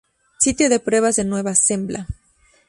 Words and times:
Sitio 0.39 0.67
de 0.71 0.79
pruebas 0.79 1.17
de 1.17 1.25
Nueva 1.25 1.53
Zembla 1.53 2.07